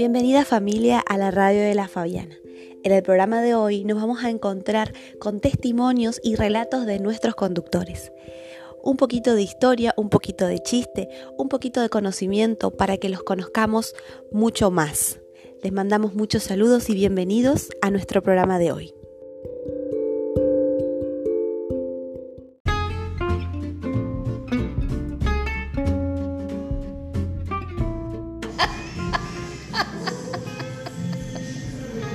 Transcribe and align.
Bienvenida 0.00 0.46
familia 0.46 0.98
a 0.98 1.18
la 1.18 1.30
radio 1.30 1.60
de 1.60 1.74
la 1.74 1.86
Fabiana. 1.86 2.34
En 2.84 2.90
el 2.90 3.02
programa 3.02 3.42
de 3.42 3.54
hoy 3.54 3.84
nos 3.84 4.00
vamos 4.00 4.24
a 4.24 4.30
encontrar 4.30 4.94
con 5.18 5.40
testimonios 5.40 6.22
y 6.24 6.36
relatos 6.36 6.86
de 6.86 6.98
nuestros 7.00 7.34
conductores. 7.34 8.10
Un 8.82 8.96
poquito 8.96 9.34
de 9.34 9.42
historia, 9.42 9.92
un 9.98 10.08
poquito 10.08 10.46
de 10.46 10.58
chiste, 10.58 11.10
un 11.36 11.50
poquito 11.50 11.82
de 11.82 11.90
conocimiento 11.90 12.70
para 12.70 12.96
que 12.96 13.10
los 13.10 13.22
conozcamos 13.22 13.94
mucho 14.32 14.70
más. 14.70 15.20
Les 15.62 15.70
mandamos 15.70 16.14
muchos 16.14 16.44
saludos 16.44 16.88
y 16.88 16.94
bienvenidos 16.94 17.68
a 17.82 17.90
nuestro 17.90 18.22
programa 18.22 18.58
de 18.58 18.72
hoy. 18.72 18.94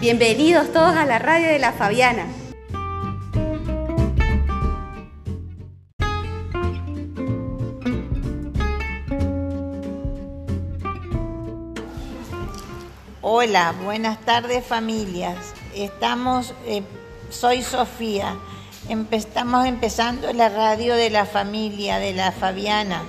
Bienvenidos 0.05 0.71
todos 0.71 0.95
a 0.95 1.03
la 1.03 1.17
radio 1.17 1.47
de 1.47 1.57
la 1.57 1.71
Fabiana. 1.71 2.27
Hola, 13.23 13.73
buenas 13.83 14.21
tardes 14.21 14.63
familias. 14.63 15.37
Estamos, 15.73 16.53
eh, 16.67 16.83
soy 17.31 17.63
Sofía. 17.63 18.37
estamos 19.09 19.65
empezando 19.65 20.31
la 20.33 20.49
radio 20.49 20.93
de 20.93 21.09
la 21.09 21.25
familia, 21.25 21.97
de 21.97 22.13
la 22.13 22.31
Fabiana, 22.31 23.01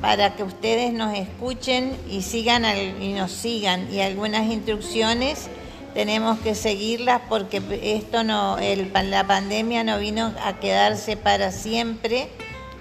para 0.00 0.34
que 0.34 0.42
ustedes 0.42 0.94
nos 0.94 1.14
escuchen 1.14 1.94
y 2.08 2.22
sigan 2.22 2.64
y 2.98 3.12
nos 3.12 3.30
sigan 3.30 3.92
y 3.92 4.00
algunas 4.00 4.46
instrucciones 4.46 5.50
tenemos 5.98 6.38
que 6.38 6.54
seguirlas 6.54 7.22
porque 7.28 7.60
esto 7.82 8.22
no, 8.22 8.56
la 8.56 9.26
pandemia 9.26 9.82
no 9.82 9.98
vino 9.98 10.32
a 10.44 10.60
quedarse 10.60 11.16
para 11.16 11.50
siempre, 11.50 12.30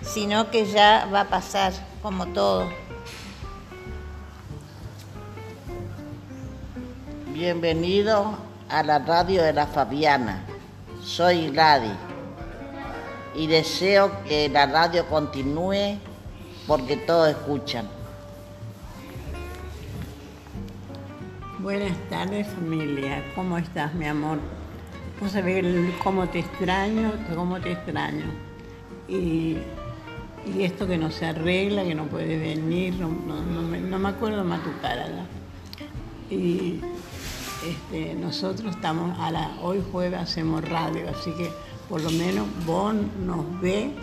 sino 0.04 0.52
que 0.52 0.68
ya 0.68 1.10
va 1.12 1.22
a 1.22 1.28
pasar 1.28 1.74
como 2.04 2.28
todo. 2.28 2.70
Bienvenido 7.34 8.38
a 8.70 8.84
la 8.84 9.00
radio 9.00 9.42
de 9.42 9.54
la 9.54 9.66
Fabiana. 9.66 10.46
Soy 11.04 11.50
Gladys 11.50 11.98
y 13.34 13.48
deseo 13.48 14.12
que 14.26 14.48
la 14.48 14.68
radio 14.68 15.08
continúe 15.08 15.98
porque 16.68 16.98
todos 16.98 17.30
escuchan. 17.30 17.97
Buenas 21.60 21.98
tardes 22.08 22.46
familia, 22.50 23.24
¿cómo 23.34 23.58
estás 23.58 23.92
mi 23.96 24.06
amor? 24.06 24.38
Vos 25.20 25.32
sabés 25.32 25.66
cómo 26.04 26.30
te 26.30 26.38
extraño, 26.38 27.12
cómo 27.34 27.60
te 27.60 27.72
extraño. 27.72 28.26
Y, 29.08 29.58
esto 30.60 30.86
que 30.86 31.00
no 31.00 31.10
se 31.10 31.26
arregla, 31.26 31.84
que 31.84 31.96
no 31.96 32.06
puede 32.06 32.38
venir, 32.38 32.94
no, 32.94 33.10
me, 33.98 34.08
acuerdo 34.08 34.44
más 34.44 34.64
tu 34.64 34.70
cara. 34.82 35.08
Y 36.30 36.80
este, 37.66 38.14
nosotros 38.14 38.76
estamos, 38.76 39.18
a 39.20 39.32
la, 39.32 39.58
hoy 39.64 39.84
jueves 39.92 40.20
hacemos 40.20 40.64
radio, 40.70 41.10
así 41.10 41.32
que 41.32 41.50
por 41.90 42.02
lo 42.02 42.12
menos 42.12 42.46
vos 42.68 42.94
nos 43.26 43.62
ve 43.62 43.94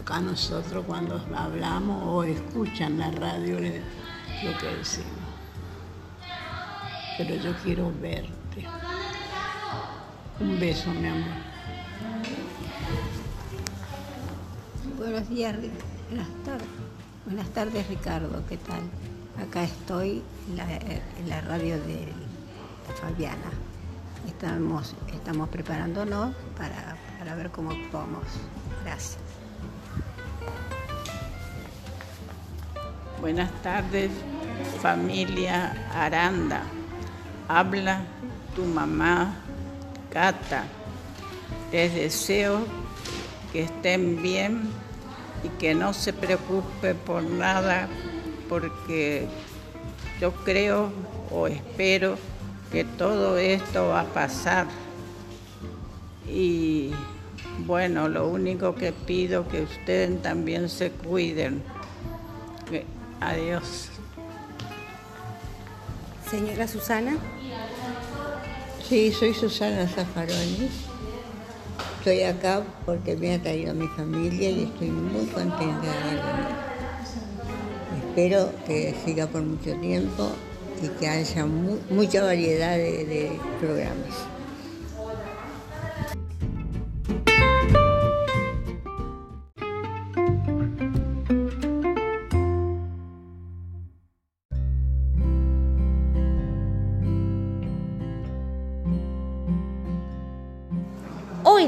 acá 0.00 0.18
nosotros 0.18 0.84
cuando 0.88 1.24
hablamos 1.36 2.02
o 2.04 2.24
escuchan 2.24 2.98
la 2.98 3.12
radio 3.12 3.60
lo 3.60 4.58
que 4.58 4.66
decimos 4.76 5.27
pero 7.18 7.34
yo 7.34 7.52
quiero 7.64 7.92
verte. 8.00 8.64
Un 10.38 10.60
beso, 10.60 10.88
mi 10.92 11.08
amor. 11.08 11.26
Buenos 14.96 15.28
días, 15.28 15.56
buenas 16.08 16.28
tardes. 16.44 16.68
Buenas 17.26 17.48
tardes, 17.48 17.88
Ricardo, 17.88 18.42
¿qué 18.48 18.56
tal? 18.56 18.80
Acá 19.44 19.64
estoy 19.64 20.22
en 20.48 21.28
la, 21.28 21.40
radio 21.40 21.74
de 21.80 22.08
Fabiana. 23.00 23.50
Estamos, 24.26 24.94
estamos 25.12 25.48
preparándonos 25.48 26.34
para, 26.56 26.96
para 27.18 27.34
ver 27.34 27.50
cómo 27.50 27.72
actuamos. 27.72 28.22
Gracias. 28.84 29.18
Buenas 33.20 33.50
tardes, 33.62 34.12
familia 34.80 35.74
Aranda 35.92 36.77
habla 37.48 38.04
tu 38.54 38.64
mamá, 38.64 39.34
Cata. 40.10 40.64
Les 41.72 41.94
deseo 41.94 42.60
que 43.52 43.62
estén 43.62 44.22
bien 44.22 44.68
y 45.42 45.48
que 45.58 45.74
no 45.74 45.92
se 45.92 46.12
preocupe 46.12 46.94
por 46.94 47.22
nada, 47.22 47.88
porque 48.48 49.26
yo 50.20 50.32
creo 50.44 50.92
o 51.30 51.46
espero 51.46 52.16
que 52.70 52.84
todo 52.84 53.38
esto 53.38 53.88
va 53.88 54.00
a 54.02 54.04
pasar. 54.04 54.66
Y 56.26 56.92
bueno, 57.66 58.08
lo 58.08 58.28
único 58.28 58.74
que 58.74 58.92
pido 58.92 59.48
que 59.48 59.62
ustedes 59.62 60.20
también 60.22 60.68
se 60.68 60.90
cuiden. 60.90 61.62
Adiós. 63.20 63.88
Señora 66.30 66.68
Susana. 66.68 67.16
Sí, 68.88 69.12
soy 69.12 69.34
Susana 69.34 69.86
Zaffaroni. 69.86 70.70
Estoy 71.98 72.22
acá 72.22 72.62
porque 72.86 73.14
me 73.16 73.34
ha 73.34 73.42
traído 73.42 73.74
mi 73.74 73.86
familia 73.88 74.48
y 74.48 74.62
estoy 74.62 74.88
muy 74.88 75.26
contenta 75.26 75.82
de 75.82 75.88
Espero 77.98 78.50
que 78.66 78.94
siga 79.04 79.26
por 79.26 79.42
mucho 79.42 79.78
tiempo 79.78 80.30
y 80.82 80.88
que 80.98 81.06
haya 81.06 81.44
mucha 81.44 82.24
variedad 82.24 82.78
de 82.78 83.38
programas. 83.60 84.37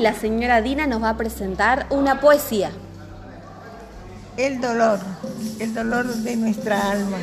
La 0.01 0.15
señora 0.15 0.63
Dina 0.63 0.87
nos 0.87 1.03
va 1.03 1.11
a 1.11 1.17
presentar 1.17 1.87
una 1.91 2.21
poesía. 2.21 2.71
El 4.37 4.61
dolor, 4.61 4.99
el 5.59 5.75
dolor 5.75 6.07
de 6.07 6.37
nuestra 6.37 6.91
alma. 6.91 7.19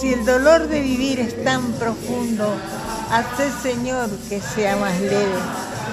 Si 0.00 0.12
el 0.12 0.24
dolor 0.24 0.66
de 0.66 0.80
vivir 0.80 1.20
es 1.20 1.44
tan 1.44 1.62
profundo, 1.74 2.52
hazte 3.10 3.50
Señor 3.62 4.10
que 4.28 4.40
sea 4.40 4.76
más 4.76 5.00
leve, 5.00 5.38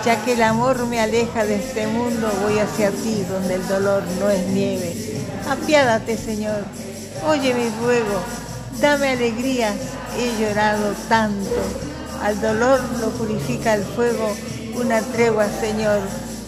ya 0.04 0.24
que 0.24 0.34
el 0.34 0.42
amor 0.42 0.88
me 0.88 1.00
aleja 1.00 1.46
de 1.46 1.56
este 1.56 1.88
mundo, 1.88 2.32
voy 2.42 2.58
hacia 2.60 2.90
ti 2.90 3.24
donde 3.30 3.56
el 3.56 3.68
dolor 3.68 4.04
no 4.20 4.30
es 4.30 4.46
nieve. 4.48 4.94
Apiádate 5.48 6.18
Señor, 6.18 6.64
oye 7.28 7.54
mi 7.54 7.70
ruego, 7.84 8.20
dame 8.82 9.10
alegrías, 9.10 9.76
he 10.18 10.42
llorado 10.42 10.94
tanto, 11.08 11.52
al 12.24 12.42
dolor 12.42 12.82
lo 13.00 13.10
purifica 13.12 13.76
el 13.76 13.84
fuego, 13.84 14.34
una 14.76 15.02
tregua, 15.02 15.48
Señor, 15.48 16.02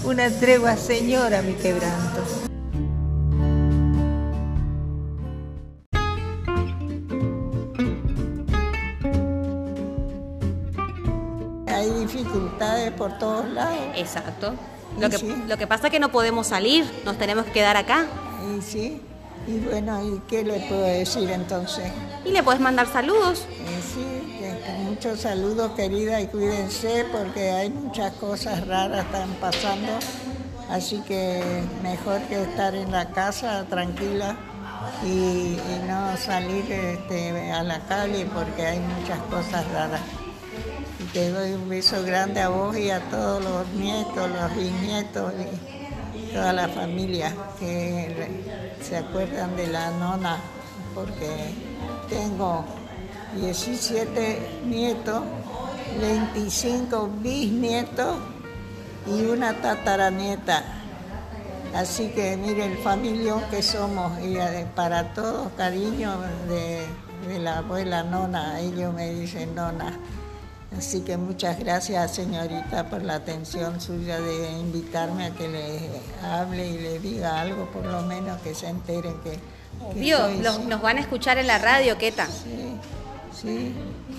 una 0.04 0.30
tregua, 0.30 0.76
Señor, 0.78 1.34
a 1.34 1.42
mi 1.42 1.54
quebranto. 1.54 2.24
Hay 11.68 11.90
dificultades 12.02 12.92
por 12.92 13.18
todos 13.18 13.48
lados. 13.50 13.78
Exacto. 13.96 14.54
Lo 15.00 15.10
que, 15.10 15.18
lo 15.48 15.58
que 15.58 15.68
pasa 15.68 15.88
es 15.88 15.92
que 15.92 16.00
no 16.00 16.10
podemos 16.12 16.48
salir, 16.48 16.86
nos 17.04 17.18
tenemos 17.18 17.46
que 17.46 17.52
quedar 17.52 17.76
acá. 17.76 18.06
Y 18.58 18.62
sí, 18.62 19.02
y 19.48 19.60
bueno, 19.60 20.04
¿y 20.04 20.22
qué 20.28 20.44
le 20.44 20.60
puedo 20.62 20.84
decir 20.84 21.30
entonces? 21.30 21.92
Y 22.24 22.32
le 22.32 22.42
puedes 22.42 22.62
mandar 22.62 22.88
saludos. 22.88 23.46
sí, 23.58 23.75
muchos 24.96 25.20
saludos 25.20 25.72
querida 25.76 26.22
y 26.22 26.28
cuídense 26.28 27.06
porque 27.12 27.52
hay 27.52 27.70
muchas 27.70 28.14
cosas 28.14 28.66
raras 28.66 29.06
están 29.06 29.30
pasando, 29.42 29.92
así 30.70 31.02
que 31.06 31.64
mejor 31.84 32.22
que 32.30 32.42
estar 32.42 32.74
en 32.74 32.94
la 32.94 33.10
casa 33.10 33.66
tranquila 33.66 34.38
y, 35.04 35.58
no 35.86 36.16
salir 36.16 36.72
este, 36.72 37.52
a 37.52 37.62
la 37.64 37.82
calle 37.88 38.26
porque 38.34 38.66
hay 38.66 38.80
muchas 38.80 39.20
cosas 39.24 39.70
raras. 39.74 40.00
Y 41.02 41.04
te 41.12 41.30
doy 41.30 41.52
un 41.52 41.68
beso 41.68 42.02
grande 42.04 42.40
a 42.40 42.48
vos 42.48 42.78
y 42.78 42.90
a 42.90 43.02
todos 43.10 43.44
los 43.44 43.68
nietos, 43.74 44.30
los 44.30 44.56
bisnietos 44.56 45.34
y 46.14 46.34
toda 46.34 46.54
la 46.54 46.70
familia 46.70 47.36
que 47.60 48.46
se 48.82 48.96
acuerdan 48.96 49.58
de 49.58 49.68
la 49.68 49.92
nona 49.92 50.38
porque 50.94 51.54
tengo 52.08 52.64
17 53.36 54.62
nietos, 54.66 55.22
25 56.02 57.10
bisnietos 57.22 58.16
y 59.08 59.24
una 59.26 59.54
tataranieta. 59.62 60.64
Así 61.74 62.08
que 62.10 62.38
mire 62.38 62.66
el 62.66 62.78
familión 62.78 63.42
que 63.52 63.62
somos 63.62 64.18
y 64.22 64.38
eh, 64.38 64.66
para 64.76 65.14
todos 65.14 65.52
cariño 65.58 66.16
de, 66.48 66.86
de 67.28 67.40
la 67.40 67.58
abuela 67.60 68.04
Nona, 68.04 68.60
ellos 68.62 68.94
me 68.94 69.10
dicen 69.14 69.54
Nona. 69.56 70.00
Así 70.78 71.02
que 71.02 71.16
muchas 71.18 71.60
gracias 71.60 72.16
señorita 72.16 72.90
por 72.90 73.02
la 73.04 73.16
atención 73.16 73.80
suya 73.80 74.20
de 74.20 74.52
invitarme 74.54 75.26
a 75.28 75.30
que 75.32 75.48
le 75.48 75.80
hable 76.26 76.68
y 76.68 76.78
le 76.80 77.00
diga 77.00 77.42
algo, 77.42 77.66
por 77.72 77.86
lo 77.86 78.02
menos 78.02 78.42
que 78.42 78.54
se 78.56 78.68
enteren 78.68 79.16
que... 79.24 79.32
que 79.32 79.40
Obvio, 80.00 80.18
soy- 80.18 80.42
los- 80.42 80.60
nos 80.66 80.82
van 80.82 80.98
a 80.98 81.02
escuchar 81.02 81.38
en 81.38 81.48
la 81.48 81.58
radio, 81.60 81.98
Queta. 81.98 82.26
Sí, 82.28 82.78
sí. 83.42 83.74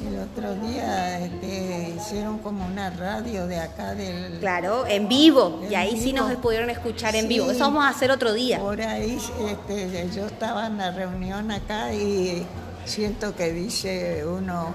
El 0.07 0.19
otro 0.19 0.55
día 0.67 1.19
este, 1.21 1.95
hicieron 1.97 2.39
como 2.39 2.67
una 2.67 2.91
radio 2.91 3.47
de 3.47 3.59
acá 3.59 3.95
del... 3.95 4.39
Claro, 4.41 4.87
en 4.87 5.09
vivo. 5.09 5.63
Y 5.71 5.75
ahí 5.75 5.99
sí 6.01 6.13
nos 6.13 6.35
pudieron 6.37 6.71
escuchar 6.71 7.15
en 7.17 7.23
Sí. 7.23 7.29
vivo. 7.29 7.51
Eso 7.51 7.61
vamos 7.61 7.85
a 7.85 7.89
hacer 7.89 8.11
otro 8.11 8.33
día. 8.33 8.59
Por 8.61 8.81
ahí 8.81 9.19
este, 9.49 10.09
yo 10.15 10.27
estaba 10.27 10.67
en 10.67 10.79
la 10.79 10.91
reunión 10.91 11.51
acá 11.51 11.93
y 11.95 12.47
siento 12.85 13.35
que 13.35 13.53
dice 13.53 14.25
uno, 14.27 14.75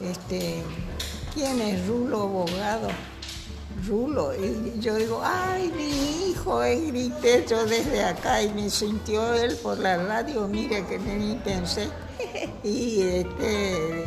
este, 0.00 0.62
¿quién 1.34 1.60
es 1.60 1.86
Rulo 1.86 2.22
Abogado? 2.22 2.88
Rulo. 3.86 4.32
Y 4.34 4.80
yo 4.80 4.96
digo, 4.96 5.22
ay, 5.24 5.72
mi 5.76 6.30
hijo, 6.30 6.66
y 6.66 6.90
grité 6.90 7.44
yo 7.48 7.64
desde 7.64 8.02
acá 8.04 8.42
y 8.42 8.48
me 8.52 8.68
sintió 8.70 9.34
él 9.34 9.56
por 9.62 9.78
la 9.78 9.96
radio, 9.96 10.48
mire 10.48 10.84
que 10.86 10.98
ni 10.98 11.36
pensé. 11.36 11.88
Y 12.62 13.02
este, 13.02 14.06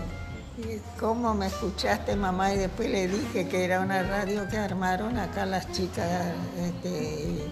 ¿cómo 0.99 1.33
me 1.33 1.47
escuchaste 1.47 2.15
mamá? 2.15 2.53
Y 2.53 2.57
después 2.57 2.89
le 2.89 3.07
dije 3.07 3.47
que 3.47 3.63
era 3.63 3.79
una 3.79 4.03
radio 4.03 4.47
que 4.47 4.57
armaron 4.57 5.17
acá 5.17 5.45
las 5.45 5.71
chicas 5.71 6.07
este, 6.59 7.49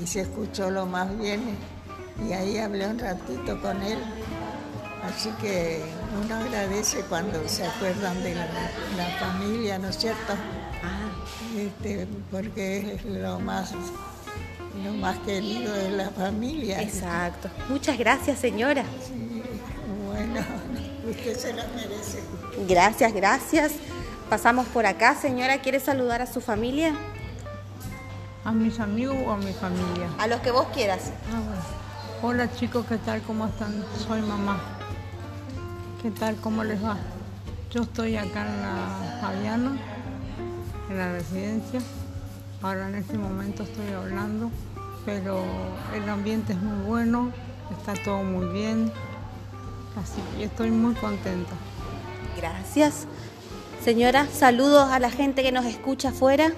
y, 0.00 0.06
se 0.06 0.22
escuchó 0.22 0.70
lo 0.70 0.86
más 0.86 1.16
bien. 1.18 1.56
Y 2.28 2.32
ahí 2.32 2.58
hablé 2.58 2.86
un 2.88 2.98
ratito 2.98 3.60
con 3.60 3.80
él. 3.82 3.98
Así 5.04 5.30
que 5.40 5.82
uno 6.24 6.34
agradece 6.36 7.00
cuando 7.08 7.48
se 7.48 7.66
acuerdan 7.66 8.22
de 8.22 8.34
la, 8.34 8.46
la 8.96 9.06
familia, 9.18 9.78
¿no 9.78 9.88
es 9.88 9.98
cierto? 9.98 10.34
Este, 11.56 12.06
porque 12.30 12.94
es 12.94 13.04
lo 13.04 13.38
más, 13.38 13.72
lo 14.84 14.92
más 14.94 15.18
querido 15.20 15.72
de 15.72 15.90
la 15.90 16.10
familia. 16.10 16.80
Exacto. 16.80 17.50
Muchas 17.68 17.98
gracias, 17.98 18.38
señora. 18.38 18.84
Sí, 19.06 19.31
usted 21.12 21.38
se 21.38 21.52
lo 21.52 21.62
merece. 21.74 22.22
Gracias, 22.68 23.12
gracias. 23.12 23.72
Pasamos 24.28 24.66
por 24.68 24.86
acá, 24.86 25.14
señora. 25.14 25.60
¿Quiere 25.60 25.78
saludar 25.80 26.22
a 26.22 26.26
su 26.26 26.40
familia? 26.40 26.94
¿A 28.44 28.52
mis 28.52 28.80
amigos 28.80 29.16
o 29.26 29.30
a 29.30 29.36
mi 29.36 29.52
familia? 29.52 30.08
A 30.18 30.26
los 30.26 30.40
que 30.40 30.50
vos 30.50 30.66
quieras. 30.74 31.12
Ah, 31.32 31.40
bueno. 31.40 31.82
Hola 32.24 32.52
chicos, 32.54 32.86
¿qué 32.88 32.98
tal? 32.98 33.20
¿Cómo 33.22 33.46
están? 33.46 33.84
Soy 34.06 34.22
mamá. 34.22 34.60
¿Qué 36.02 36.10
tal? 36.10 36.36
¿Cómo 36.36 36.64
les 36.64 36.82
va? 36.82 36.96
Yo 37.70 37.82
estoy 37.82 38.16
acá 38.16 38.46
en 38.46 38.62
la 38.62 39.18
Fabiana, 39.20 39.72
en 40.90 40.98
la 40.98 41.12
residencia. 41.12 41.80
Ahora 42.62 42.88
en 42.88 42.94
este 42.96 43.18
momento 43.18 43.64
estoy 43.64 43.92
hablando, 43.92 44.50
pero 45.04 45.42
el 45.94 46.08
ambiente 46.08 46.52
es 46.52 46.58
muy 46.60 46.86
bueno, 46.86 47.32
está 47.76 47.94
todo 48.02 48.22
muy 48.22 48.46
bien. 48.52 48.92
Así 49.96 50.20
que 50.36 50.44
estoy 50.44 50.70
muy 50.70 50.94
contenta. 50.94 51.52
Gracias. 52.36 53.06
Señora, 53.84 54.26
saludos 54.32 54.90
a 54.90 54.98
la 54.98 55.10
gente 55.10 55.42
que 55.42 55.52
nos 55.52 55.64
escucha 55.64 56.10
afuera. 56.10 56.52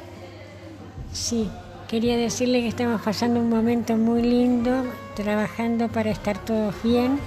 Sí, 1.13 1.51
quería 1.89 2.17
decirle 2.17 2.61
que 2.61 2.69
estamos 2.69 3.01
pasando 3.01 3.41
un 3.41 3.49
momento 3.49 3.97
muy 3.97 4.23
lindo, 4.23 4.85
trabajando 5.15 5.89
para 5.89 6.11
estar 6.11 6.39
todos 6.39 6.75
bien 6.83 7.19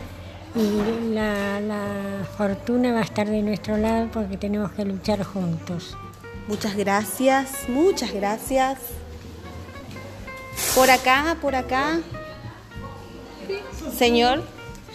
y 0.55 1.13
la, 1.13 1.59
la 1.59 2.25
fortuna 2.37 2.93
va 2.93 2.99
a 2.99 3.03
estar 3.03 3.27
de 3.27 3.41
nuestro 3.41 3.77
lado 3.77 4.09
porque 4.13 4.37
tenemos 4.37 4.71
que 4.71 4.85
luchar 4.85 5.23
juntos. 5.23 5.97
Muchas 6.47 6.75
gracias, 6.75 7.67
muchas 7.67 8.13
gracias. 8.13 8.79
Por 10.75 10.89
acá, 10.89 11.37
por 11.41 11.55
acá. 11.55 11.99
Señor, 13.97 14.43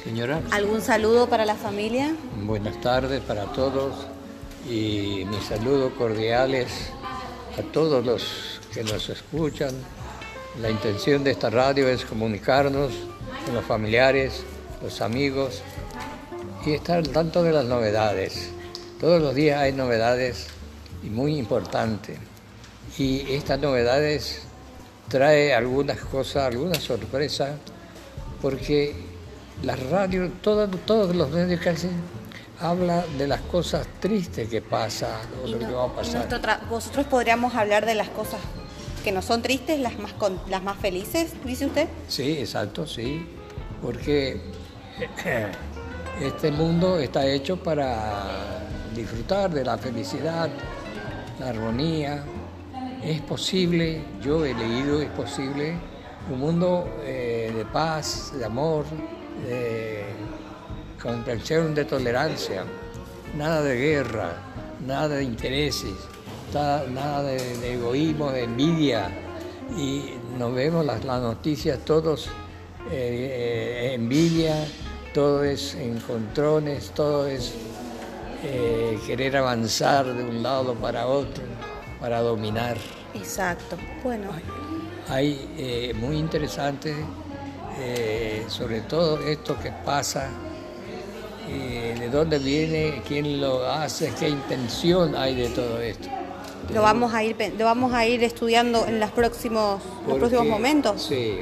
Señora, 0.05 0.43
¿algún 0.51 0.83
saludo 0.83 1.29
para 1.29 1.45
la 1.47 1.55
familia? 1.55 2.13
buenas 2.43 2.81
tardes 2.81 3.21
para 3.21 3.45
todos 3.53 3.95
y 4.69 5.25
mis 5.27 5.45
saludos 5.45 5.93
cordiales 5.97 6.91
a 7.57 7.63
todos 7.73 8.05
los 8.05 8.61
que 8.75 8.83
nos 8.83 9.09
escuchan. 9.09 9.71
La 10.61 10.71
intención 10.71 11.23
de 11.23 11.31
esta 11.31 11.51
radio 11.51 11.87
es 11.87 12.05
comunicarnos 12.05 12.91
con 13.45 13.55
los 13.55 13.65
familiares, 13.65 14.43
los 14.83 15.01
amigos 15.01 15.63
y 16.67 16.73
estar 16.73 16.99
al 16.99 17.09
tanto 17.11 17.45
de 17.45 17.53
las 17.53 17.67
novedades. 17.67 18.51
Todos 18.99 19.23
los 19.23 19.37
días 19.37 19.61
hay 19.61 19.73
novedades 19.73 20.49
y 21.05 21.11
muy 21.11 21.39
importantes. 21.39 22.19
Y 22.99 23.21
estas 23.33 23.61
novedades 23.61 24.43
trae 25.09 25.55
algunas 25.55 25.99
cosas, 25.99 26.45
algunas 26.45 26.79
sorpresas, 26.79 27.53
porque 28.41 29.13
la 29.63 29.77
radio, 29.77 30.31
todo- 30.43 30.69
todos 30.69 31.15
los 31.15 31.31
medios 31.31 31.61
que 31.61 31.71
hacen, 31.71 31.91
habla 32.61 33.05
de 33.19 33.27
las 33.27 33.41
cosas 33.43 33.87
tristes 34.01 34.49
que 34.49 34.61
pasan 34.63 35.11
o 35.43 35.47
lo 35.49 35.59
que 35.59 35.67
va 35.67 35.85
a 35.85 35.89
pasar. 35.93 36.27
nuestro 36.29 36.69
Vosotros 36.71 37.07
podríamos 37.07 37.55
hablar 37.55 37.87
de 37.87 37.95
las 37.95 38.09
cosas 38.09 38.41
que 39.05 39.11
no 39.13 39.21
son 39.23 39.43
tristes, 39.43 39.81
las 39.81 39.99
más, 39.99 40.13
con- 40.13 40.41
las 40.49 40.63
más 40.63 40.77
felices, 40.79 41.33
dice 41.45 41.67
usted. 41.67 41.89
Sí, 42.09 42.39
exacto, 42.39 42.87
sí, 42.87 43.27
porque 43.83 44.41
este 46.21 46.51
mundo 46.53 46.99
está 46.99 47.27
hecho 47.27 47.57
para 47.57 48.61
disfrutar 48.95 49.51
de 49.51 49.65
la 49.65 49.77
felicidad, 49.79 50.49
la 51.41 51.49
armonía. 51.49 52.23
Es 53.03 53.21
posible, 53.23 54.05
yo 54.23 54.45
he 54.45 54.55
leído, 54.55 55.03
es 55.03 55.09
posible 55.11 55.75
un 56.31 56.39
mundo 56.39 56.89
eh, 57.05 57.53
de 57.57 57.65
paz, 57.65 58.33
de 58.39 58.45
amor, 58.45 58.85
de 59.47 60.05
comprensión, 61.03 61.75
de 61.75 61.85
tolerancia, 61.85 62.65
nada 63.37 63.63
de 63.63 63.77
guerra, 63.77 64.33
nada 64.87 65.09
de 65.09 65.25
intereses, 65.25 65.95
nada 66.53 67.23
de, 67.23 67.59
de 67.59 67.75
egoísmo, 67.75 68.31
de 68.31 68.45
envidia. 68.45 69.11
Y 69.77 70.15
nos 70.39 70.55
vemos 70.55 70.85
las, 70.85 71.05
las 71.05 71.21
noticias, 71.23 71.79
todos 71.85 72.27
eh, 72.91 73.91
eh, 73.91 73.95
envidia, 73.95 74.67
todo 75.15 75.45
es 75.45 75.75
encontrones, 75.75 76.91
todo 76.91 77.27
es 77.27 77.55
eh, 78.45 78.99
querer 79.07 79.37
avanzar 79.37 80.05
de 80.13 80.25
un 80.25 80.43
lado 80.43 80.75
para 80.75 81.07
otro, 81.07 81.45
para 82.01 82.21
dominar. 82.21 82.77
Exacto. 83.15 83.77
Bueno, 84.03 84.31
Hay 85.09 85.49
eh, 85.57 85.95
muy 85.95 86.17
interesante, 86.17 86.95
eh, 87.79 88.45
sobre 88.49 88.81
todo 88.83 89.19
esto 89.27 89.59
que 89.59 89.73
pasa, 89.85 90.29
eh, 91.49 91.97
de 91.99 92.09
dónde 92.09 92.39
viene, 92.39 93.03
quién 93.07 93.41
lo 93.41 93.67
hace, 93.67 94.13
qué 94.19 94.29
intención 94.29 95.17
hay 95.17 95.35
de 95.35 95.49
todo 95.49 95.81
esto. 95.81 96.09
lo 96.73 96.83
vamos 96.83 97.13
a 97.15 97.23
ir, 97.25 97.37
lo 97.59 97.65
vamos 97.65 97.93
a 97.93 98.07
ir 98.07 98.23
estudiando 98.23 98.87
en 98.87 99.01
los 99.01 99.11
próximos, 99.11 99.83
los 100.07 100.19
próximos 100.19 100.47
momentos. 100.47 101.03
Sí, 101.03 101.39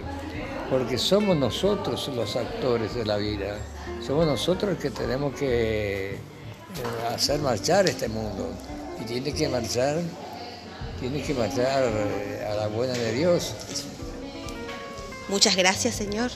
porque 0.70 0.98
somos 0.98 1.36
nosotros 1.36 2.08
los 2.14 2.36
actores 2.36 2.94
de 2.94 3.04
la 3.04 3.16
vida, 3.16 3.56
somos 4.04 4.26
nosotros 4.26 4.72
los 4.72 4.82
que 4.82 4.90
tenemos 4.90 5.34
que 5.34 6.14
eh, 6.14 6.18
hacer 7.12 7.40
marchar 7.40 7.86
este 7.88 8.08
mundo 8.08 8.48
y 9.00 9.04
tiene 9.04 9.32
que 9.32 9.48
marchar, 9.48 9.98
tiene 10.98 11.22
que 11.22 11.34
marchar 11.34 11.84
a 12.48 12.54
la 12.54 12.68
buena 12.68 12.92
de 12.94 13.12
Dios. 13.12 13.54
Muchas 15.30 15.54
gracias, 15.54 15.94
señor. 15.94 16.32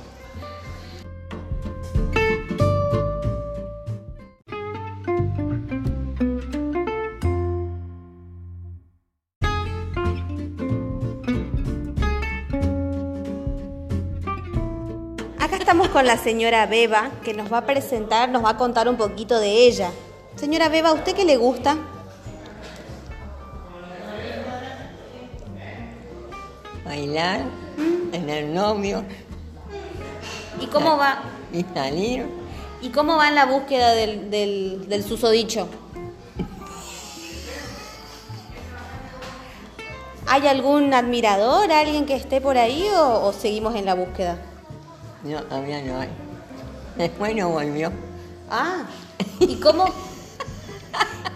Acá 15.40 15.56
estamos 15.56 15.88
con 15.88 16.06
la 16.06 16.16
señora 16.16 16.64
Beba, 16.66 17.10
que 17.24 17.34
nos 17.34 17.52
va 17.52 17.58
a 17.58 17.66
presentar, 17.66 18.28
nos 18.28 18.44
va 18.44 18.50
a 18.50 18.56
contar 18.56 18.88
un 18.88 18.96
poquito 18.96 19.40
de 19.40 19.66
ella. 19.66 19.90
Señora 20.36 20.68
Beba, 20.68 20.90
¿a 20.90 20.94
usted 20.94 21.16
qué 21.16 21.24
le 21.24 21.36
gusta? 21.36 21.76
Bailar, 26.84 27.63
tener 28.11 28.47
novio 28.47 29.04
¿Y 30.61 30.66
cómo 30.66 30.97
va? 30.97 31.23
y 31.52 31.64
salir 31.75 32.26
¿Y 32.81 32.90
cómo 32.90 33.16
va 33.16 33.28
en 33.28 33.35
la 33.35 33.47
búsqueda 33.47 33.93
del, 33.95 34.31
del, 34.31 34.88
del 34.88 35.02
susodicho? 35.02 35.69
¿Hay 40.26 40.47
algún 40.47 40.93
admirador, 40.93 41.71
alguien 41.71 42.07
que 42.07 42.14
esté 42.14 42.40
por 42.40 42.59
ahí 42.59 42.87
o, 42.97 43.26
o 43.26 43.33
seguimos 43.33 43.75
en 43.75 43.85
la 43.85 43.95
búsqueda? 43.95 44.38
No, 45.23 45.43
todavía 45.45 45.81
no 45.83 46.00
hay. 46.00 46.09
Después 46.97 47.35
no 47.37 47.49
volvió. 47.50 47.93
Ah, 48.50 48.85
¿y 49.40 49.57
cómo, 49.57 49.87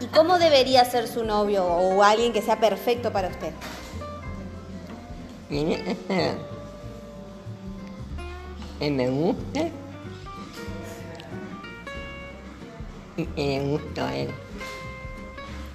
¿y 0.00 0.06
cómo 0.06 0.38
debería 0.38 0.84
ser 0.84 1.08
su 1.08 1.24
novio 1.24 1.64
o 1.64 2.02
alguien 2.02 2.32
que 2.32 2.42
sea 2.42 2.60
perfecto 2.60 3.12
para 3.12 3.28
usted? 3.28 3.52
Que 8.78 8.90
me 8.90 9.08
guste 9.08 9.72
y 13.16 13.24
que 13.24 13.58
le 13.58 13.70
guste 13.70 14.00
a 14.00 14.16
él. 14.16 14.30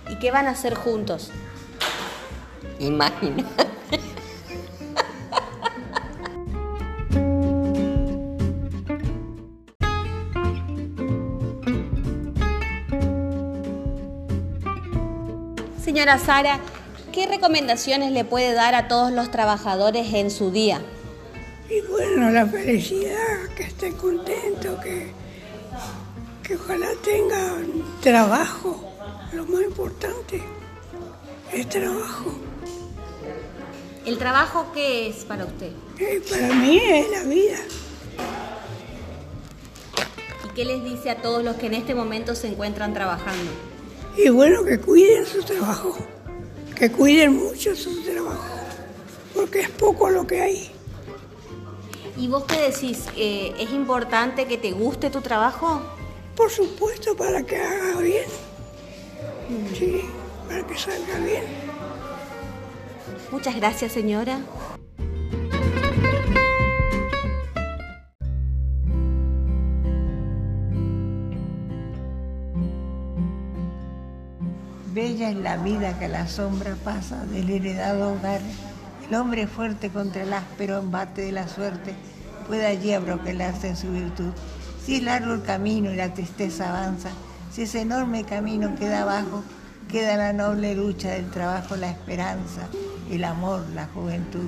¿Y 0.10 0.16
qué 0.20 0.32
van 0.32 0.48
a 0.48 0.52
hacer 0.52 0.76
juntos? 0.76 1.32
Imagina. 2.80 3.44
Señora 15.84 16.18
Sara, 16.18 16.60
¿qué 17.14 17.28
recomendaciones 17.28 18.12
le 18.12 18.26
puede 18.26 18.54
dar 18.54 18.76
a 18.76 18.88
todos 18.88 19.12
los 19.12 19.32
trabajadores 19.32 20.14
en 20.14 20.32
su 20.32 20.52
día? 20.52 20.82
Y 21.70 21.80
bueno, 21.90 22.30
la 22.32 22.46
felicidad, 22.46 23.48
que 23.56 23.64
estén 23.64 23.94
contentos, 23.94 24.84
que, 24.84 25.12
que 26.44 26.56
ojalá 26.56 26.88
tengan 27.04 27.68
trabajo. 28.02 28.92
Lo 29.32 29.46
más 29.46 29.62
importante 29.62 30.42
es 31.54 31.70
trabajo. 31.70 32.34
¿El 34.06 34.18
trabajo 34.18 34.72
qué 34.74 35.08
es 35.08 35.24
para 35.24 35.46
usted? 35.46 35.72
Eh, 36.00 36.22
para 36.30 36.48
mí 36.56 36.78
es 36.78 37.10
la 37.12 37.24
vida. 37.24 37.58
¿Y 40.46 40.54
qué 40.56 40.66
les 40.66 40.84
dice 40.84 41.12
a 41.12 41.22
todos 41.22 41.44
los 41.44 41.56
que 41.56 41.68
en 41.68 41.76
este 41.76 41.96
momento 41.96 42.36
se 42.36 42.48
encuentran 42.48 42.94
trabajando? 42.94 43.52
Y 44.18 44.30
bueno, 44.30 44.64
que 44.66 44.80
cuiden 44.80 45.26
su 45.26 45.42
trabajo, 45.42 45.96
que 46.84 46.92
cuiden 46.92 47.38
mucho 47.38 47.74
su 47.78 48.04
trabajo, 48.04 48.44
porque 49.34 49.62
es 49.62 49.70
poco 49.70 50.10
lo 50.10 50.28
que 50.28 50.42
hay. 50.42 50.72
¿Y 52.18 52.28
vos 52.28 52.44
qué 52.44 52.60
decís? 52.60 53.06
Eh, 53.16 53.54
¿Es 53.58 53.72
importante 53.72 54.48
que 54.48 54.58
te 54.58 54.74
guste 54.74 55.10
tu 55.10 55.22
trabajo? 55.22 55.82
Por 56.36 56.52
supuesto, 56.52 57.16
para 57.16 57.42
que 57.44 57.56
haga 57.56 58.02
bien. 58.02 58.26
Sí, 59.74 60.02
para 60.46 60.68
que 60.68 60.78
salga 60.78 61.20
bien. 61.20 61.44
Muchas 63.32 63.56
gracias, 63.56 63.94
señora. 63.94 64.40
Bella 74.94 75.32
es 75.32 75.38
la 75.38 75.58
vida 75.58 75.98
que 75.98 76.08
la 76.08 76.28
sombra 76.28 76.76
pasa 76.84 77.26
del 77.26 77.50
heredado 77.50 78.14
hogar. 78.14 78.42
El 79.10 79.16
hombre 79.16 79.48
fuerte 79.48 79.90
contra 79.90 80.22
el 80.22 80.32
áspero 80.32 80.78
embate 80.78 81.24
de 81.24 81.32
la 81.32 81.48
suerte 81.48 81.96
puede 82.48 82.68
allí 82.68 82.94
abroquelarse 82.94 83.70
en 83.70 83.76
su 83.76 83.92
virtud. 83.92 84.32
Si 84.86 84.98
es 84.98 85.04
largo 85.04 85.34
el 85.34 85.42
camino 85.42 85.92
y 85.92 85.96
la 85.96 86.14
tristeza 86.14 86.70
avanza, 86.70 87.10
si 87.52 87.64
ese 87.64 87.82
enorme 87.82 88.24
camino 88.24 88.76
queda 88.76 89.02
abajo, 89.02 89.44
queda 89.90 90.16
la 90.16 90.32
noble 90.32 90.76
lucha 90.76 91.10
del 91.10 91.32
trabajo, 91.32 91.76
la 91.76 91.90
esperanza, 91.90 92.68
el 93.10 93.24
amor, 93.24 93.66
la 93.74 93.88
juventud. 93.88 94.48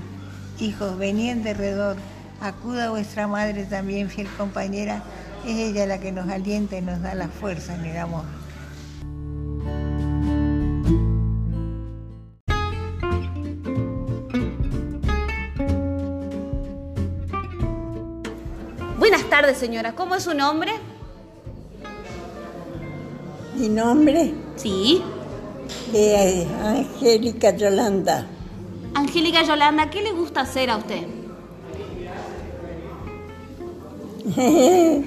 Hijos, 0.60 0.96
venid 1.00 1.38
de 1.38 1.56
redor, 1.56 1.96
acuda 2.40 2.92
vuestra 2.92 3.28
madre 3.28 3.64
también, 3.64 4.12
fiel 4.12 4.28
compañera, 4.38 5.02
es 5.44 5.58
ella 5.58 5.88
la 5.88 5.98
que 5.98 6.12
nos 6.12 6.30
alienta 6.30 6.78
y 6.78 6.84
nos 6.84 7.02
da 7.02 7.16
la 7.16 7.30
fuerza 7.30 7.74
en 7.74 7.86
el 7.86 7.98
amor. 7.98 8.45
Tardes, 19.46 19.60
señora. 19.60 19.94
¿Cómo 19.96 20.16
es 20.16 20.24
su 20.24 20.34
nombre? 20.34 20.72
Mi 23.56 23.70
nombre 23.70 24.34
Sí. 24.56 25.04
es 25.94 26.48
Angélica 26.64 27.56
Yolanda. 27.56 28.26
Angélica 28.96 29.44
Yolanda, 29.44 29.90
¿qué 29.92 30.02
le 30.02 30.14
gusta 30.14 30.42
hacer 30.42 30.70
a 30.72 30.78
usted? 30.78 31.04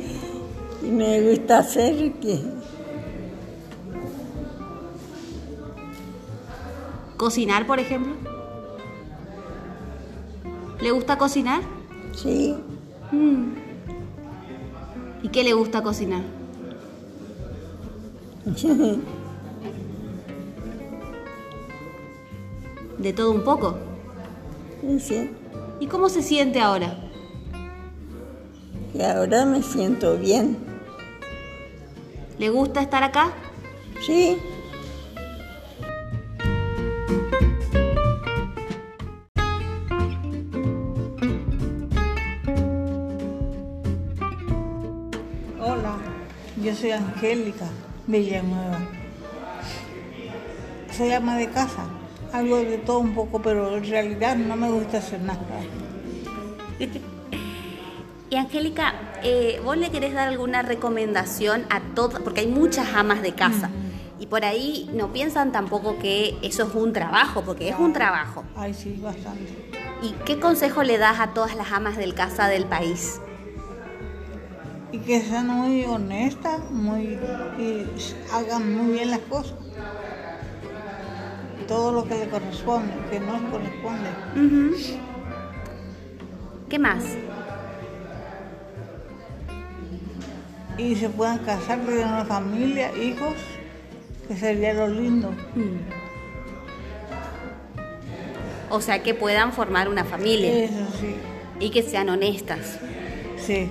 me 0.82 1.20
gusta 1.22 1.58
hacer 1.58 2.12
que 2.20 2.40
¿Cocinar, 7.16 7.66
por 7.66 7.80
ejemplo? 7.80 8.12
¿Le 10.80 10.92
gusta 10.92 11.18
cocinar? 11.18 11.62
sí, 12.14 12.54
Mm. 13.10 13.57
¿Y 15.28 15.30
qué 15.30 15.44
le 15.44 15.52
gusta 15.52 15.82
cocinar? 15.82 16.22
De 22.96 23.12
todo 23.12 23.32
un 23.32 23.44
poco. 23.44 23.76
sí. 24.98 25.30
¿Y 25.80 25.86
cómo 25.86 26.08
se 26.08 26.22
siente 26.22 26.60
ahora? 26.60 26.96
Y 28.94 29.02
ahora 29.02 29.44
me 29.44 29.62
siento 29.62 30.16
bien. 30.16 30.56
¿Le 32.38 32.48
gusta 32.48 32.80
estar 32.80 33.04
acá? 33.04 33.32
Sí, 34.00 34.38
Angélica 47.14 47.66
Villanueva. 48.06 48.80
Soy 50.96 51.12
ama 51.12 51.36
de 51.36 51.48
casa, 51.48 51.84
algo 52.32 52.56
de 52.56 52.78
todo 52.78 52.98
un 52.98 53.14
poco, 53.14 53.40
pero 53.40 53.76
en 53.76 53.88
realidad 53.88 54.36
no 54.36 54.56
me 54.56 54.70
gusta 54.70 54.98
hacer 54.98 55.20
nada. 55.20 55.40
Y 58.30 58.36
Angélica, 58.36 58.94
eh, 59.22 59.60
¿vos 59.64 59.76
le 59.76 59.90
querés 59.90 60.12
dar 60.12 60.28
alguna 60.28 60.62
recomendación 60.62 61.64
a 61.70 61.80
todas? 61.94 62.20
Porque 62.20 62.40
hay 62.40 62.46
muchas 62.46 62.94
amas 62.94 63.22
de 63.22 63.32
casa. 63.32 63.70
Y 64.20 64.26
por 64.26 64.44
ahí 64.44 64.90
no 64.92 65.12
piensan 65.12 65.52
tampoco 65.52 65.98
que 65.98 66.36
eso 66.42 66.64
es 66.64 66.74
un 66.74 66.92
trabajo, 66.92 67.42
porque 67.42 67.68
es 67.68 67.76
un 67.78 67.92
trabajo. 67.92 68.44
Ay, 68.56 68.74
sí, 68.74 68.98
bastante. 69.02 69.70
¿Y 70.02 70.12
qué 70.24 70.38
consejo 70.40 70.82
le 70.82 70.98
das 70.98 71.20
a 71.20 71.28
todas 71.28 71.54
las 71.54 71.72
amas 71.72 71.96
del 71.96 72.14
casa 72.14 72.48
del 72.48 72.66
país? 72.66 73.20
Y 74.90 74.98
que 74.98 75.20
sean 75.20 75.48
muy 75.48 75.84
honestas, 75.84 76.70
muy, 76.70 77.18
y 77.58 77.86
hagan 78.32 78.74
muy 78.74 78.94
bien 78.94 79.10
las 79.10 79.20
cosas. 79.20 79.54
Todo 81.66 81.92
lo 81.92 82.04
que 82.04 82.14
le 82.14 82.28
corresponde, 82.28 82.94
que 83.10 83.20
no 83.20 83.38
le 83.38 83.50
corresponde. 83.50 84.08
¿Qué 86.70 86.78
más? 86.78 87.04
Y 90.78 90.94
se 90.94 91.08
puedan 91.10 91.38
casar, 91.38 91.80
tener 91.80 92.06
una 92.06 92.24
familia, 92.24 92.96
hijos, 92.96 93.34
que 94.26 94.36
sería 94.36 94.72
lo 94.72 94.88
lindo. 94.88 95.30
O 98.70 98.80
sea, 98.80 99.02
que 99.02 99.12
puedan 99.12 99.52
formar 99.52 99.88
una 99.88 100.04
familia 100.04 100.64
Eso 100.64 100.86
sí, 101.00 101.14
y 101.58 101.70
que 101.70 101.82
sean 101.82 102.08
honestas. 102.08 102.78
sí. 103.36 103.68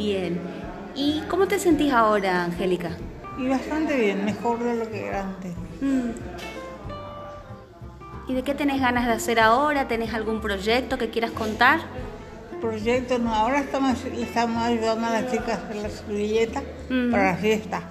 Bien. 0.00 0.40
¿Y 0.94 1.20
cómo 1.28 1.46
te 1.46 1.58
sentís 1.58 1.92
ahora, 1.92 2.44
Angélica? 2.44 2.92
Y 3.38 3.48
bastante 3.48 3.94
bien, 3.96 4.24
mejor 4.24 4.58
de 4.58 4.74
lo 4.76 4.90
que 4.90 5.06
era 5.08 5.20
antes. 5.24 5.52
Mm. 5.82 6.10
¿Y 8.28 8.34
de 8.34 8.42
qué 8.42 8.54
tenés 8.54 8.80
ganas 8.80 9.06
de 9.06 9.12
hacer 9.12 9.38
ahora? 9.40 9.88
¿Tenés 9.88 10.14
algún 10.14 10.40
proyecto 10.40 10.96
que 10.96 11.10
quieras 11.10 11.32
contar? 11.32 11.80
Proyecto, 12.62 13.18
no, 13.18 13.34
ahora 13.34 13.60
estamos, 13.60 13.98
ayudando 14.04 15.06
a 15.06 15.10
las 15.10 15.30
chicas 15.30 15.58
a 15.58 15.64
hacer 15.64 15.76
las 15.76 15.92
servilletas 15.92 16.62
Mm. 16.88 17.10
para 17.10 17.32
la 17.32 17.36
fiesta. 17.36 17.82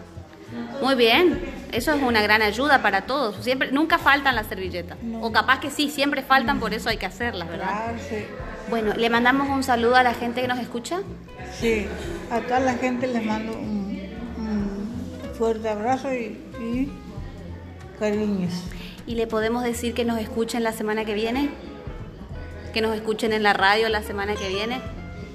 Muy 0.82 0.96
bien, 0.96 1.40
eso 1.72 1.94
es 1.94 2.02
una 2.02 2.24
gran 2.24 2.42
ayuda 2.42 2.82
para 2.82 3.02
todos. 3.02 3.36
Siempre, 3.44 3.72
nunca 3.72 4.00
faltan 4.00 4.36
las 4.36 4.48
servilletas. 4.48 4.98
O 5.22 5.32
capaz 5.32 5.60
que 5.60 5.70
sí, 5.70 5.90
siempre 5.92 6.24
faltan, 6.24 6.60
por 6.60 6.74
eso 6.74 6.90
hay 6.90 6.98
que 6.98 7.06
hacerlas, 7.06 7.48
¿verdad? 7.50 7.68
Claro, 7.68 7.98
sí. 8.10 8.26
Bueno, 8.70 8.94
le 8.96 9.10
mandamos 9.10 9.50
un 9.50 9.64
saludo 9.64 9.96
a 9.96 10.04
la 10.04 10.14
gente 10.14 10.42
que 10.42 10.48
nos 10.48 10.60
escucha. 10.60 11.02
Sí, 11.60 11.86
a 12.32 12.40
toda 12.42 12.60
la 12.60 12.74
gente 12.76 13.08
les 13.08 13.26
mando 13.26 13.54
un 13.54 14.00
fuerte 15.38 15.70
abrazo 15.70 16.14
y, 16.14 16.38
y 16.62 16.92
cariños. 18.00 18.52
¿Y 19.08 19.16
le 19.16 19.26
podemos 19.28 19.64
decir 19.64 19.94
que 19.94 20.06
nos 20.06 20.20
escuchen 20.20 20.64
la 20.64 20.72
semana 20.74 21.06
que 21.06 21.14
viene? 21.14 21.50
¿Que 22.74 22.82
nos 22.82 22.96
escuchen 22.96 23.34
en 23.34 23.42
la 23.42 23.54
radio 23.54 23.90
la 23.90 24.04
semana 24.04 24.36
que 24.36 24.48
viene? 24.50 24.80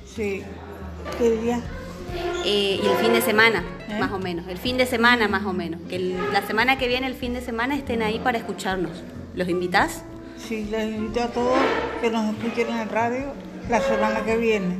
Sí. 0.06 0.42
¿Qué 1.18 1.30
día? 1.38 1.60
Eh, 2.44 2.80
y 2.82 2.86
el 2.86 2.96
fin 2.98 3.12
de 3.12 3.20
semana, 3.20 3.64
¿Eh? 3.88 3.98
más 3.98 4.12
o 4.12 4.18
menos. 4.18 4.46
El 4.46 4.58
fin 4.58 4.76
de 4.76 4.86
semana, 4.86 5.26
más 5.26 5.44
o 5.44 5.52
menos. 5.52 5.80
Que 5.88 5.96
el- 5.96 6.32
la 6.32 6.46
semana 6.46 6.78
que 6.78 6.86
viene, 6.86 7.06
el 7.08 7.14
fin 7.14 7.32
de 7.34 7.40
semana, 7.40 7.74
estén 7.74 8.02
ahí 8.02 8.20
para 8.20 8.38
escucharnos. 8.38 8.92
¿Los 9.34 9.48
invitás? 9.48 10.04
Sí, 10.38 10.66
les 10.70 10.94
invito 10.94 11.22
a 11.22 11.26
todos 11.28 11.58
que 12.04 12.10
nos 12.10 12.34
escuchen 12.34 12.68
en 12.68 12.80
el 12.80 12.88
radio 12.90 13.32
la 13.70 13.80
semana 13.80 14.22
que 14.26 14.36
viene. 14.36 14.76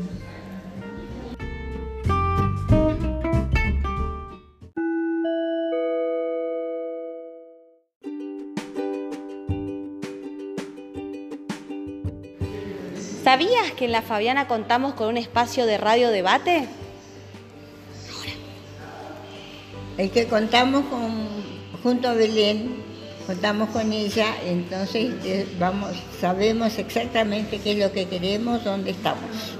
¿Sabías 13.25 13.73
que 13.75 13.87
en 13.87 13.93
la 13.93 14.03
Fabiana 14.03 14.47
contamos 14.47 14.93
con 14.93 15.09
un 15.09 15.17
espacio 15.17 15.65
de 15.65 15.79
radio 15.79 16.11
debate? 16.11 16.69
Es 19.97 20.13
que 20.13 20.27
contamos 20.27 20.85
con, 20.91 21.11
junto 21.83 22.07
a 22.07 22.13
Belén, 22.13 22.85
contamos 23.27 23.71
con 23.71 23.93
ella, 23.93 24.35
entonces 24.45 25.15
eh, 25.25 25.47
vamos, 25.59 25.91
sabemos 26.21 26.79
exactamente 26.79 27.59
qué 27.59 27.73
es 27.73 27.79
lo 27.79 27.93
que 27.93 28.07
queremos, 28.07 28.65
dónde 28.65 28.91
estamos. 28.91 29.57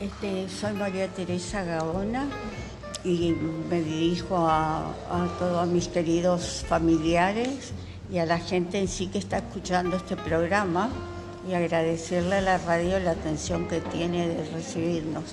Este, 0.00 0.48
soy 0.48 0.72
María 0.72 1.08
Teresa 1.08 1.62
Gaona 1.64 2.26
y 3.08 3.34
me 3.70 3.80
dirijo 3.80 4.36
a, 4.48 4.92
todos 5.38 5.66
mis 5.66 5.88
queridos 5.88 6.64
familiares 6.68 7.72
y 8.12 8.18
a 8.18 8.26
la 8.26 8.38
gente 8.38 8.78
en 8.78 8.88
sí 8.88 9.06
que 9.06 9.18
está 9.18 9.38
escuchando 9.38 9.96
este 9.96 10.16
programa 10.16 10.90
y 11.48 11.54
agradecerle 11.54 12.36
a 12.36 12.40
la 12.42 12.58
radio 12.58 12.98
la 12.98 13.12
atención 13.12 13.66
que 13.66 13.80
tiene 13.80 14.28
de 14.28 14.44
recibirnos. 14.50 15.24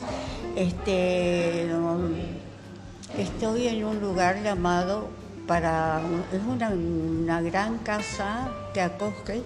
Este, 0.55 1.67
um, 1.73 2.13
estoy 3.17 3.67
en 3.67 3.83
un 3.83 3.99
lugar 3.99 4.41
llamado 4.41 5.09
para 5.45 6.01
es 6.31 6.41
una, 6.41 6.69
una 6.69 7.41
gran 7.41 7.79
casa 7.79 8.49
que 8.73 8.81
acoge 8.81 9.43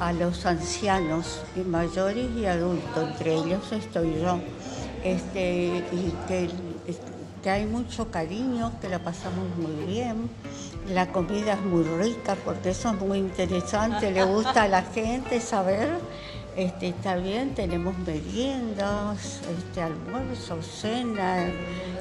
a 0.00 0.12
los 0.12 0.44
ancianos 0.44 1.40
y 1.54 1.60
mayores 1.60 2.26
y 2.36 2.46
adultos, 2.46 3.10
entre 3.10 3.34
ellos 3.34 3.70
estoy 3.70 4.20
yo. 4.20 4.40
Este, 5.04 5.84
y 5.92 6.12
que, 6.28 6.50
que 7.42 7.50
hay 7.50 7.66
mucho 7.66 8.10
cariño, 8.10 8.72
que 8.80 8.88
la 8.88 8.98
pasamos 8.98 9.46
muy 9.56 9.86
bien, 9.86 10.30
la 10.88 11.12
comida 11.12 11.54
es 11.54 11.62
muy 11.62 11.84
rica, 11.84 12.36
porque 12.44 12.70
eso 12.70 12.90
es 12.90 13.00
muy 13.00 13.18
interesante, 13.18 14.10
le 14.10 14.24
gusta 14.24 14.64
a 14.64 14.68
la 14.68 14.82
gente 14.82 15.40
saber. 15.40 15.98
Este, 16.56 16.88
está 16.88 17.14
bien, 17.16 17.54
tenemos 17.54 17.96
meriendas, 17.98 19.40
este, 19.56 19.82
almuerzo, 19.82 20.60
cena, 20.62 21.46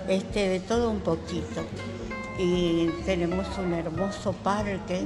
este, 0.08 0.50
de 0.50 0.60
todo 0.60 0.90
un 0.90 1.02
poquito 1.02 1.62
y 2.40 2.88
tenemos 3.06 3.46
un 3.58 3.74
hermoso 3.74 4.32
parque 4.32 5.06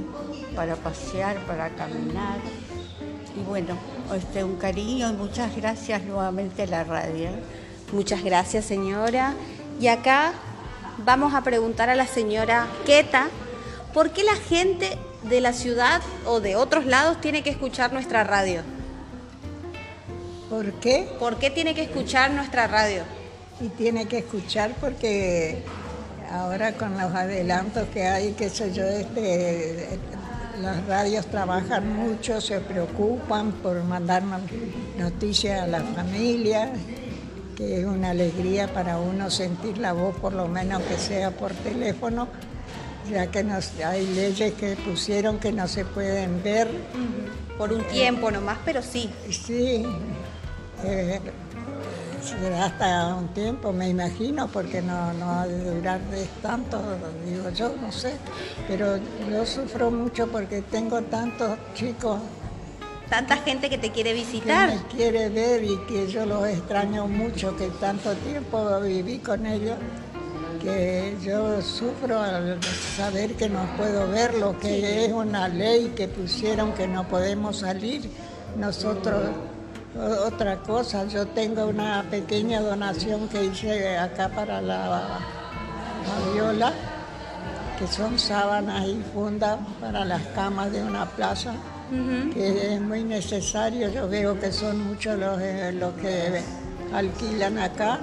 para 0.54 0.76
pasear, 0.76 1.36
para 1.46 1.68
caminar. 1.70 2.38
Y 3.36 3.42
bueno, 3.42 3.76
este, 4.14 4.44
un 4.44 4.54
cariño 4.54 5.10
y 5.10 5.14
muchas 5.14 5.54
gracias 5.56 6.04
nuevamente 6.04 6.62
a 6.62 6.66
la 6.66 6.84
radio. 6.84 7.30
Muchas 7.92 8.22
gracias, 8.22 8.64
señora. 8.66 9.34
Y 9.80 9.88
acá 9.88 10.32
vamos 10.98 11.34
a 11.34 11.42
preguntar 11.42 11.90
a 11.90 11.94
la 11.94 12.06
señora 12.06 12.68
Queta, 12.86 13.28
¿por 13.92 14.10
qué 14.10 14.22
la 14.22 14.36
gente 14.36 14.96
de 15.22 15.40
la 15.40 15.52
ciudad 15.52 16.00
o 16.26 16.40
de 16.40 16.56
otros 16.56 16.86
lados 16.86 17.20
tiene 17.20 17.42
que 17.42 17.50
escuchar 17.50 17.92
nuestra 17.92 18.24
radio? 18.24 18.62
¿Por 20.48 20.72
qué? 20.74 21.08
¿Por 21.18 21.38
qué 21.38 21.50
tiene 21.50 21.74
que 21.74 21.82
escuchar 21.82 22.30
nuestra 22.30 22.66
radio? 22.66 23.02
Y 23.60 23.68
tiene 23.68 24.06
que 24.06 24.18
escuchar 24.18 24.72
porque 24.80 25.62
ahora 26.30 26.74
con 26.74 26.92
los 26.92 27.12
adelantos 27.12 27.88
que 27.92 28.06
hay, 28.06 28.32
qué 28.32 28.48
sé 28.50 28.72
yo, 28.72 28.84
este, 28.84 29.98
las 30.60 30.86
radios 30.86 31.26
trabajan 31.26 31.94
mucho, 31.94 32.40
se 32.40 32.60
preocupan 32.60 33.52
por 33.52 33.82
mandarnos 33.84 34.42
noticias 34.98 35.62
a 35.62 35.66
la 35.66 35.80
familia, 35.80 36.72
que 37.54 37.80
es 37.80 37.84
una 37.84 38.10
alegría 38.10 38.72
para 38.72 38.98
uno 38.98 39.30
sentir 39.30 39.78
la 39.78 39.92
voz, 39.92 40.14
por 40.16 40.32
lo 40.32 40.48
menos 40.48 40.82
que 40.82 40.96
sea 40.98 41.30
por 41.30 41.52
teléfono, 41.52 42.28
ya 43.10 43.26
que 43.28 43.44
nos, 43.44 43.72
hay 43.80 44.06
leyes 44.14 44.54
que 44.54 44.76
pusieron 44.76 45.38
que 45.38 45.52
no 45.52 45.68
se 45.68 45.84
pueden 45.84 46.42
ver. 46.42 46.68
Por 47.58 47.72
un 47.72 47.84
tiempo 47.84 48.30
nomás, 48.30 48.58
pero 48.64 48.82
sí. 48.82 49.08
Sí, 49.30 49.84
eh, 50.84 51.20
será 52.24 52.66
hasta 52.66 53.14
un 53.14 53.28
tiempo, 53.28 53.72
me 53.72 53.88
imagino, 53.88 54.48
porque 54.48 54.82
no, 54.82 55.12
no 55.12 55.30
ha 55.30 55.46
de 55.46 55.74
durar 55.74 56.00
de 56.10 56.26
tanto, 56.42 56.80
digo 57.24 57.50
yo, 57.50 57.72
no 57.80 57.92
sé. 57.92 58.14
Pero 58.66 58.98
yo 59.30 59.46
sufro 59.46 59.90
mucho 59.90 60.26
porque 60.26 60.62
tengo 60.62 61.00
tantos 61.02 61.56
chicos 61.74 62.18
Tanta 63.08 63.36
gente 63.36 63.68
que 63.68 63.78
te 63.78 63.90
quiere 63.90 64.12
que 64.12 64.16
visitar. 64.16 64.68
me 64.68 64.82
quiere 64.88 65.28
ver 65.28 65.62
y 65.62 65.76
que 65.86 66.08
yo 66.10 66.24
los 66.24 66.48
extraño 66.48 67.06
mucho, 67.06 67.54
que 67.56 67.68
tanto 67.68 68.14
tiempo 68.14 68.80
viví 68.80 69.18
con 69.18 69.44
ellos, 69.46 69.76
que 70.62 71.14
yo 71.22 71.60
sufro 71.60 72.18
al 72.18 72.58
saber 72.96 73.34
que 73.34 73.48
no 73.48 73.66
puedo 73.76 74.08
verlo, 74.08 74.58
que 74.58 75.04
es 75.04 75.12
una 75.12 75.48
ley 75.48 75.92
que 75.94 76.08
pusieron 76.08 76.72
que 76.72 76.88
no 76.88 77.06
podemos 77.06 77.58
salir. 77.58 78.10
Nosotros, 78.56 79.20
otra 80.26 80.56
cosa, 80.60 81.06
yo 81.06 81.26
tengo 81.26 81.66
una 81.66 82.04
pequeña 82.10 82.62
donación 82.62 83.28
que 83.28 83.44
hice 83.44 83.98
acá 83.98 84.30
para 84.30 84.62
la, 84.62 84.88
la 84.88 86.32
viola, 86.32 86.72
que 87.78 87.86
son 87.86 88.18
sábanas 88.18 88.86
y 88.86 89.02
fundas 89.12 89.58
para 89.80 90.04
las 90.04 90.22
camas 90.28 90.72
de 90.72 90.82
una 90.82 91.04
plaza 91.04 91.54
que 92.32 92.74
es 92.74 92.80
muy 92.80 93.04
necesario. 93.04 93.88
Yo 93.90 94.08
veo 94.08 94.38
que 94.38 94.52
son 94.52 94.86
muchos 94.86 95.18
los, 95.18 95.40
eh, 95.40 95.72
los 95.72 95.94
que 95.94 96.42
alquilan 96.92 97.58
acá. 97.58 98.00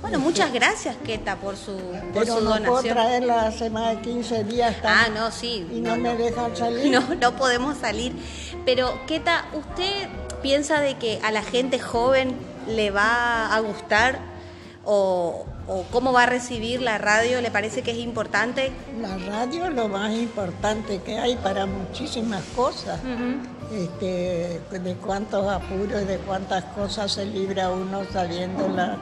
Bueno, 0.00 0.18
muchas 0.18 0.52
gracias, 0.52 0.96
Queta, 1.04 1.36
por 1.36 1.56
su, 1.56 1.76
por 1.76 2.12
Pero 2.12 2.38
su 2.38 2.44
no 2.44 2.50
puedo 2.50 2.64
donación. 2.66 2.94
traerla 2.94 3.46
hace 3.46 3.70
más 3.70 3.96
de 3.96 4.02
15 4.02 4.44
días. 4.44 4.76
Ah, 4.84 5.06
no, 5.14 5.30
sí. 5.30 5.66
Y 5.72 5.80
no, 5.80 5.96
me 5.96 6.14
dejan 6.16 6.54
salir. 6.54 6.92
No, 6.92 7.14
no 7.14 7.36
podemos 7.36 7.78
salir. 7.78 8.12
Pero, 8.66 9.00
Queta, 9.06 9.46
¿usted 9.54 10.08
piensa 10.42 10.80
de 10.80 10.98
que 10.98 11.20
a 11.24 11.32
la 11.32 11.42
gente 11.42 11.78
joven 11.78 12.36
le 12.68 12.90
va 12.90 13.54
a 13.54 13.60
gustar 13.60 14.18
o, 14.84 15.46
o 15.66 15.82
cómo 15.90 16.12
va 16.12 16.24
a 16.24 16.26
recibir 16.26 16.80
la 16.82 16.98
radio? 16.98 17.40
¿Le 17.40 17.50
parece 17.50 17.82
que 17.82 17.90
es 17.92 17.98
importante? 17.98 18.70
La 19.00 19.16
radio 19.18 19.66
es 19.66 19.74
lo 19.74 19.88
más 19.88 20.12
importante 20.12 21.00
que 21.02 21.18
hay 21.18 21.36
para 21.36 21.66
muchísimas 21.66 22.42
cosas. 22.56 23.00
este, 23.72 24.60
de 24.78 24.94
cuántos 24.96 25.48
apuros 25.50 26.02
y 26.02 26.04
de 26.04 26.18
cuántas 26.18 26.62
cosas 26.76 27.10
se 27.12 27.24
libra 27.26 27.70
uno 27.70 28.02
sabiendo 28.12 28.68
la- 28.68 28.98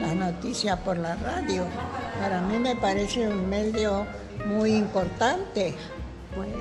las 0.00 0.14
noticias 0.14 0.78
por 0.80 0.96
la 0.96 1.14
radio. 1.16 1.64
Para 2.20 2.40
mí 2.40 2.58
me 2.58 2.74
parece 2.76 3.28
un 3.28 3.48
medio 3.50 4.06
muy 4.46 4.74
importante. 4.76 5.74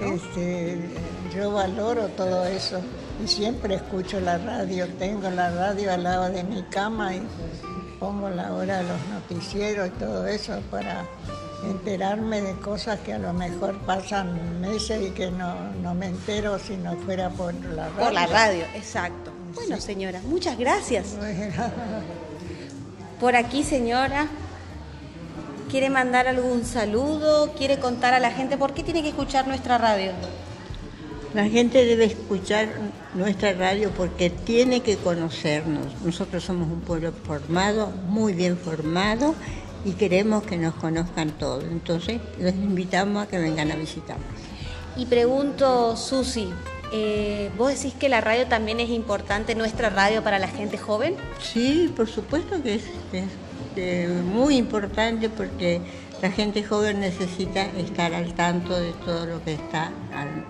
Este, 0.02 0.89
yo 1.36 1.52
valoro 1.52 2.08
todo 2.10 2.46
eso 2.46 2.80
y 3.24 3.28
siempre 3.28 3.76
escucho 3.76 4.20
la 4.20 4.38
radio. 4.38 4.88
Tengo 5.00 5.30
la 5.30 5.50
radio 5.52 5.94
al 5.94 6.04
lado 6.04 6.30
de 6.30 6.44
mi 6.44 6.63
cama 6.63 7.16
y 7.16 7.22
pongo 8.04 8.30
la 8.30 8.52
hora 8.52 8.80
de 8.80 8.84
los 8.84 9.00
noticieros 9.08 9.88
y 9.88 9.92
todo 9.92 10.28
eso 10.28 10.60
para 10.70 11.06
enterarme 11.63 12.42
de 12.42 12.52
cosas 12.56 13.00
que 13.00 13.13
a 13.13 13.18
lo 13.18 13.32
mejor 13.32 13.78
pasan 13.86 14.60
meses 14.60 15.02
y 15.08 15.12
que 15.12 15.32
no, 15.32 15.56
no 15.82 15.96
me 15.96 16.08
entero 16.08 16.60
si 16.60 16.76
no 16.76 16.98
fuera 16.98 17.30
por 17.30 17.54
la 17.54 17.88
radio. 17.88 18.04
Por 18.04 18.12
la 18.12 18.26
radio, 18.28 18.66
exacto. 18.76 19.32
Bueno, 19.56 19.80
señora, 19.80 20.20
muchas 20.26 20.58
gracias. 20.58 21.16
Por 23.22 23.38
aquí, 23.38 23.63
señora, 23.63 24.28
¿quiere 25.72 25.89
mandar 25.89 26.28
algún 26.28 26.66
saludo? 26.66 27.54
¿Quiere 27.54 27.80
contar 27.80 28.13
a 28.13 28.20
la 28.20 28.32
gente 28.32 28.58
por 28.58 28.74
qué 28.74 28.84
tiene 28.84 29.02
que 29.02 29.10
escuchar 29.10 29.48
nuestra 29.48 29.78
radio? 29.78 30.12
La 31.34 31.50
gente 31.50 31.84
debe 31.84 32.06
escuchar 32.06 32.67
nuestra 33.15 33.54
radio 33.54 33.89
porque 33.89 34.30
tiene 34.30 34.82
que 34.82 34.98
conocernos. 34.98 35.88
Nosotros 36.06 36.43
somos 36.43 36.67
un 36.72 36.82
pueblo 36.82 37.12
formado, 37.12 37.91
muy 38.08 38.34
bien 38.34 38.56
formado, 38.56 39.34
y 39.84 39.93
queremos 39.93 40.43
que 40.43 40.58
nos 40.58 40.76
conozcan 40.76 41.32
todos. 41.32 41.63
Entonces 41.63 42.22
los 42.39 42.54
invitamos 42.54 43.24
a 43.24 43.28
que 43.28 43.39
vengan 43.39 43.72
a 43.72 43.76
visitarnos. 43.76 44.28
Y 44.96 45.08
pregunto, 45.08 45.98
Susi, 45.98 46.50
eh, 46.91 47.50
¿vos 47.58 47.74
decís 47.74 47.96
que 47.96 48.10
la 48.10 48.22
radio 48.22 48.46
también 48.46 48.80
es 48.80 48.89
importante, 48.89 49.56
nuestra 49.56 49.89
radio, 49.89 50.24
para 50.24 50.38
la 50.38 50.48
gente 50.48 50.78
joven? 50.78 51.15
Sí, 51.41 51.91
por 51.96 52.08
supuesto 52.08 52.62
que 52.62 52.76
es, 52.76 52.84
es, 53.12 53.26
eh, 53.76 54.08
muy 54.24 54.58
importante 54.58 55.30
porque 55.30 55.82
la 56.24 56.32
gente 56.32 56.64
joven 56.64 57.02
necesita 57.02 57.64
estar 57.66 58.14
al 58.14 58.34
tanto 58.34 58.80
de 58.80 58.94
todo 58.94 59.26
lo 59.26 59.44
que 59.44 59.56
está 59.56 59.92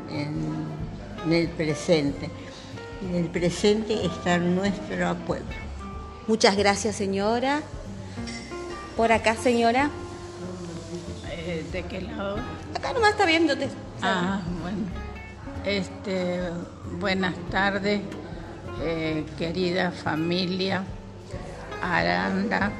en 0.07 1.33
el 1.33 1.49
presente. 1.49 2.29
En 3.01 3.15
el 3.15 3.25
presente 3.25 4.05
está 4.05 4.37
nuestro 4.37 5.15
pueblo. 5.25 5.47
Muchas 6.27 6.55
gracias, 6.55 6.95
señora. 6.95 7.63
Por 8.95 9.11
acá, 9.11 9.35
señora. 9.35 9.89
Eh, 11.31 11.65
¿De 11.71 11.81
qué 11.81 12.01
lado? 12.01 12.37
Acá 12.75 12.93
nomás 12.93 13.13
está 13.13 13.25
viéndote. 13.25 13.67
Ah, 14.03 14.41
bueno. 14.61 14.77
Este, 15.65 16.51
buenas 16.99 17.33
tardes, 17.49 18.01
eh, 18.83 19.25
querida 19.39 19.91
familia 19.91 20.83
Aranda 21.81 22.71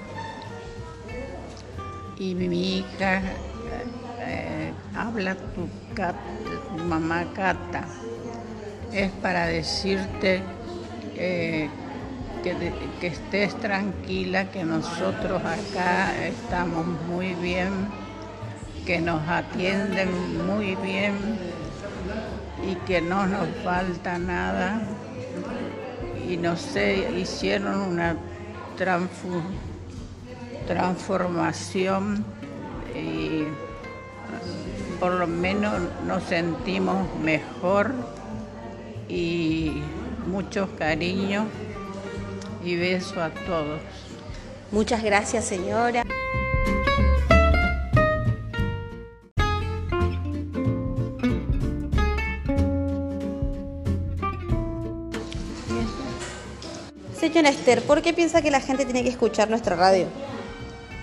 y 2.19 2.36
mi 2.36 2.80
hija 2.80 3.21
eh, 4.21 4.71
habla 4.95 5.36
tu, 5.36 5.67
mamá 6.88 7.26
Cata. 7.36 7.84
Es 8.93 9.12
para 9.21 9.47
decirte 9.47 10.41
eh, 11.17 11.69
que, 12.43 12.56
que 13.02 13.08
estés 13.08 13.56
tranquila, 13.60 14.45
que 14.52 14.63
nosotros 14.63 15.41
acá 15.43 16.12
estamos 16.28 16.86
muy 17.08 17.34
bien, 17.36 17.71
que 18.86 18.99
nos 19.02 19.28
atienden 19.28 20.45
muy 20.45 20.76
bien 20.76 21.15
y 22.69 22.76
que 22.88 23.02
no 23.02 23.26
nos 23.26 23.47
falta 23.63 24.17
nada. 24.17 24.80
Y 26.30 26.38
no 26.38 26.56
sé, 26.56 27.08
hicieron 27.19 27.80
una 27.82 28.15
transfu- 28.78 29.73
transformación 30.65 32.26
y 32.95 33.43
por 34.99 35.13
lo 35.13 35.28
menos 35.28 35.73
nos 36.06 36.23
sentimos 36.23 37.08
mejor 37.21 37.93
y 39.10 39.82
muchos 40.28 40.69
cariños 40.78 41.45
y 42.63 42.76
beso 42.76 43.21
a 43.21 43.30
todos. 43.30 43.82
Muchas 44.71 45.04
gracias, 45.04 45.45
señora. 45.45 46.04
Señora 57.19 57.49
Esther, 57.49 57.82
¿por 57.84 58.02
qué 58.02 58.13
piensa 58.13 58.41
que 58.41 58.52
la 58.52 58.60
gente 58.60 58.86
tiene 58.86 59.04
que 59.04 59.10
escuchar 59.10 59.49
nuestra 59.49 59.76
radio? 59.76 60.08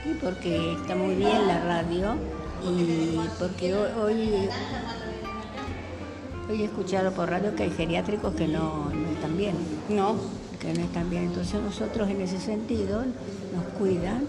Y 0.05 0.15
porque 0.15 0.75
está 0.75 0.95
muy 0.95 1.15
bien 1.15 1.47
la 1.47 1.63
radio 1.63 2.17
y 2.63 3.19
porque 3.39 3.75
hoy, 3.75 4.49
hoy, 6.49 6.61
he 6.61 6.65
escuchado 6.65 7.13
por 7.13 7.31
radio 7.31 7.55
que 7.55 7.65
hay 7.65 7.71
geriátricos 7.71 8.35
que 8.35 8.49
no, 8.49 8.91
no 8.91 9.11
están 9.11 9.37
bien. 9.37 9.55
No. 9.89 10.17
Que 10.59 10.75
no 10.75 10.81
están 10.81 11.11
bien. 11.11 11.25
Entonces 11.25 11.61
nosotros 11.61 12.09
en 12.09 12.21
ese 12.21 12.39
sentido 12.39 13.03
nos 13.03 13.65
cuidan, 13.79 14.27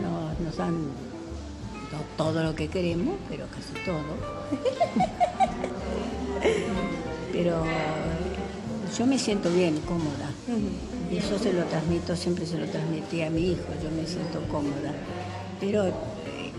nos, 0.00 0.40
nos 0.40 0.56
dan 0.56 0.74
no 0.74 1.98
todo 2.16 2.42
lo 2.42 2.54
que 2.54 2.68
queremos, 2.68 3.16
pero 3.28 3.46
casi 3.46 3.74
todo. 3.84 4.02
pero 7.32 7.64
yo 8.98 9.06
me 9.06 9.18
siento 9.18 9.50
bien, 9.50 9.80
cómoda. 9.80 10.30
Y 11.14 11.18
eso 11.18 11.38
se 11.38 11.52
lo 11.52 11.62
transmito, 11.66 12.16
siempre 12.16 12.44
se 12.44 12.58
lo 12.58 12.66
transmití 12.66 13.22
a 13.22 13.30
mi 13.30 13.52
hijo, 13.52 13.62
yo 13.80 13.88
me 13.92 14.04
siento 14.04 14.40
cómoda. 14.50 14.92
Pero 15.60 15.84
eh, 15.86 15.92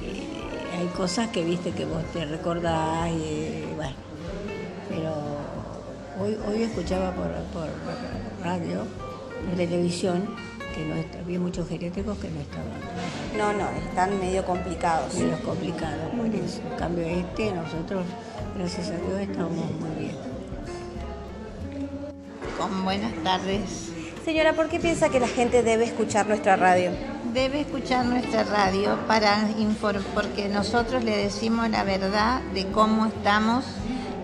eh, 0.01 0.79
hay 0.79 0.87
cosas 0.95 1.27
que 1.27 1.43
viste 1.43 1.71
que 1.71 1.83
vos 1.83 2.01
te 2.13 2.23
recordás, 2.23 3.09
y, 3.09 3.65
bueno. 3.75 3.95
Pero 4.87 5.13
hoy, 6.21 6.37
hoy 6.47 6.63
escuchaba 6.63 7.11
por, 7.11 7.27
por 7.51 7.67
radio, 8.45 8.83
por 9.45 9.57
televisión, 9.57 10.23
que 10.73 10.85
no 10.85 10.95
está- 10.95 11.19
había 11.19 11.37
muchos 11.39 11.67
geriátricos 11.67 12.17
que 12.19 12.29
no 12.29 12.39
estaban. 12.39 12.79
No, 13.37 13.51
no, 13.61 13.69
están 13.77 14.17
medio 14.21 14.45
complicados. 14.45 15.13
Medio 15.15 15.37
complicados, 15.41 16.11
por 16.15 16.27
eso. 16.27 16.61
En 16.71 16.77
cambio 16.79 17.05
este, 17.05 17.51
nosotros, 17.51 18.05
gracias 18.57 18.87
a 18.87 18.91
Dios, 19.05 19.19
estamos 19.19 19.51
muy 19.51 19.95
bien. 19.99 20.15
Con 22.57 22.85
buenas 22.85 23.13
tardes. 23.21 23.91
Señora, 24.25 24.53
¿por 24.53 24.69
qué 24.69 24.79
piensa 24.79 25.09
que 25.09 25.19
la 25.19 25.27
gente 25.27 25.61
debe 25.61 25.85
escuchar 25.85 26.25
nuestra 26.25 26.55
radio? 26.55 26.89
Debe 27.31 27.61
escuchar 27.61 28.07
nuestra 28.07 28.43
radio 28.43 28.97
para 29.05 29.47
porque 30.15 30.49
nosotros 30.49 31.03
le 31.03 31.15
decimos 31.15 31.69
la 31.69 31.83
verdad 31.83 32.41
de 32.55 32.65
cómo 32.65 33.05
estamos, 33.05 33.63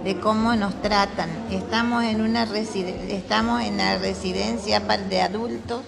de 0.04 0.20
cómo 0.20 0.56
nos 0.56 0.82
tratan. 0.82 1.30
Estamos 1.52 2.04
en 2.04 2.22
una 2.22 2.48
estamos 3.10 3.62
en 3.62 3.78
la 3.78 4.00
residencia 4.00 4.80
de 4.80 5.22
adultos, 5.22 5.84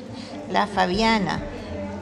la 0.52 0.67
Fabiana. 0.67 1.41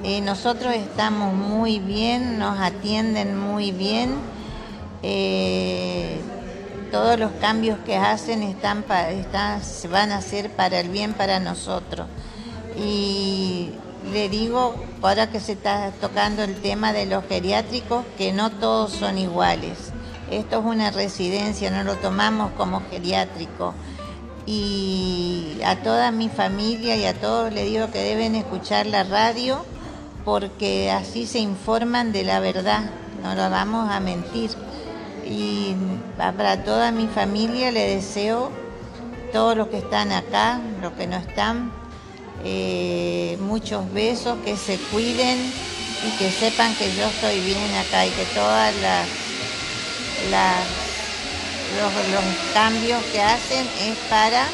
Eh, 0.03 0.19
nosotros 0.19 0.75
estamos 0.75 1.33
muy 1.33 1.79
bien, 1.79 2.37
nos 2.37 2.59
atienden 2.59 3.39
muy 3.39 3.71
bien. 3.71 4.09
Eh, 5.01 6.19
todos 6.91 7.17
los 7.17 7.31
cambios 7.33 7.79
que 7.85 7.95
hacen 7.97 8.43
están 8.43 8.85
van 8.87 10.11
a 10.11 10.17
hacer 10.17 10.51
para 10.51 10.79
el 10.79 10.89
bien 10.89 11.13
para 11.13 11.39
nosotros. 11.39 12.07
Y 12.77 13.69
le 14.11 14.29
digo, 14.29 14.75
ahora 15.01 15.29
que 15.29 15.39
se 15.39 15.53
está 15.53 15.91
tocando 16.01 16.43
el 16.43 16.55
tema 16.55 16.93
de 16.93 17.05
los 17.05 17.25
geriátricos, 17.25 18.05
que 18.17 18.31
no 18.33 18.51
todos 18.51 18.91
son 18.91 19.17
iguales. 19.17 19.91
Esto 20.29 20.59
es 20.59 20.65
una 20.65 20.91
residencia, 20.91 21.71
no 21.71 21.83
lo 21.83 21.95
tomamos 21.95 22.51
como 22.53 22.81
geriátrico. 22.89 23.73
Y 24.45 25.59
a 25.65 25.81
toda 25.83 26.11
mi 26.11 26.29
familia 26.29 26.95
y 26.95 27.05
a 27.05 27.13
todos 27.13 27.53
le 27.53 27.63
digo 27.65 27.91
que 27.91 27.99
deben 27.99 28.35
escuchar 28.35 28.85
la 28.85 29.03
radio 29.03 29.63
porque 30.25 30.91
así 30.91 31.25
se 31.25 31.39
informan 31.39 32.11
de 32.11 32.23
la 32.23 32.39
verdad, 32.39 32.89
no 33.23 33.35
lo 33.35 33.49
vamos 33.49 33.89
a 33.89 33.99
mentir. 33.99 34.51
Y 35.31 35.75
para 36.17 36.63
toda 36.63 36.91
mi 36.91 37.07
familia 37.07 37.71
le 37.71 37.95
deseo, 37.95 38.51
todos 39.31 39.55
los 39.55 39.69
que 39.69 39.77
están 39.77 40.11
acá, 40.11 40.59
los 40.81 40.91
que 40.93 41.07
no 41.07 41.15
están, 41.15 41.71
eh, 42.43 43.37
muchos 43.39 43.91
besos, 43.93 44.37
que 44.43 44.57
se 44.57 44.77
cuiden 44.91 45.37
y 46.05 46.17
que 46.17 46.29
sepan 46.31 46.75
que 46.75 46.93
yo 46.95 47.05
estoy 47.05 47.39
bien 47.39 47.73
acá 47.75 48.05
y 48.05 48.09
que 48.09 48.25
todas 48.35 48.73
los 51.79 52.53
cambios 52.53 53.01
que 53.13 53.21
hacen 53.21 53.65
es 53.79 53.97
para 54.09 54.47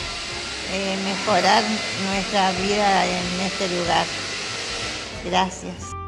eh, 0.74 0.96
mejorar 1.04 1.63
nuestra 2.06 2.52
vida 2.52 3.06
en 3.06 3.42
este 3.42 3.68
lugar. 3.70 4.06
Gracias. 5.26 6.07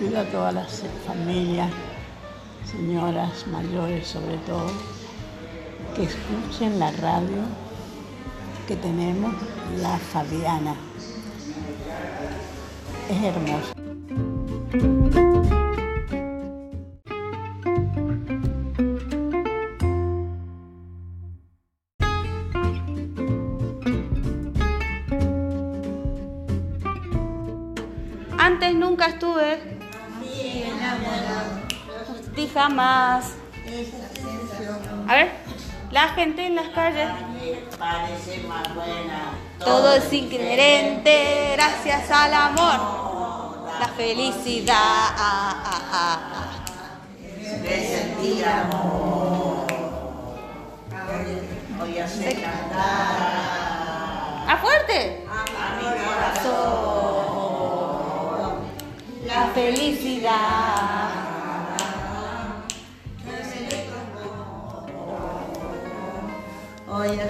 Pido 0.00 0.18
a 0.18 0.24
todas 0.24 0.54
las 0.54 0.82
familias, 1.06 1.70
señoras 2.64 3.46
mayores 3.48 4.08
sobre 4.08 4.38
todo, 4.38 4.66
que 5.94 6.04
escuchen 6.04 6.78
la 6.78 6.90
radio 6.92 7.42
que 8.66 8.76
tenemos, 8.76 9.34
La 9.82 9.98
Fabiana. 9.98 10.74
Es 13.10 13.22
hermoso. 13.22 13.79
Jamás. 32.52 33.32
A 35.08 35.14
ver, 35.14 35.30
la 35.90 36.08
gente 36.08 36.46
en 36.46 36.56
las 36.56 36.68
calles. 36.68 37.08
Más 38.48 38.74
buena. 38.74 39.32
Todo 39.58 39.94
es 39.94 40.12
inherente 40.12 41.52
gracias 41.56 42.10
al 42.10 42.34
amor. 42.34 43.68
la 43.78 43.88
felicidad. 43.88 45.14
De 47.62 47.86
sentir 47.86 48.44
amor. 48.46 49.66
Hoy 51.82 51.98
hace 51.98 52.34
cantar 52.34 53.40
¡A 54.46 54.56
fuerte! 54.60 55.26
a 55.28 55.44
mi 55.76 55.84
corazón. 56.04 56.90
La 59.26 59.46
felicidad. 59.54 61.09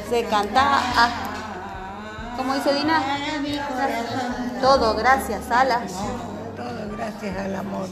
Se 0.09 0.25
canta. 0.25 0.63
Ah. 0.97 1.11
¿Cómo 2.37 2.55
dice 2.55 2.73
Dina? 2.75 3.03
Todo, 4.61 4.95
gracias, 4.95 5.51
Alas. 5.51 5.93
Todo 6.57 6.97
gracias 6.97 7.37
al 7.37 7.55
amor. 7.57 7.89